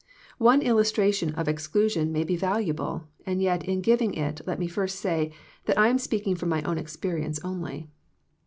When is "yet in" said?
3.39-3.81